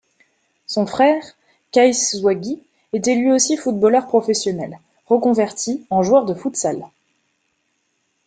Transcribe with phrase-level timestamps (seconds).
[0.65, 1.23] Son frère
[1.71, 2.59] Kais Zouaghi
[2.91, 6.87] était lui aussi footballeur professionnel, reconverti en joueur de futsal.